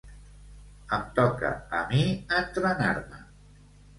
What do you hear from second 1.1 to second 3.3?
toca a mi entrenar-me.